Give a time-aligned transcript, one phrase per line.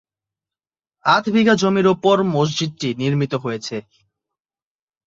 [1.05, 3.75] আধ বিঘা জমির উপর মসজিদটি নির্মিত হয়েছে।